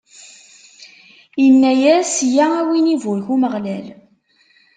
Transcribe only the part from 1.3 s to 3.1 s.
Inna-yas: Yya a win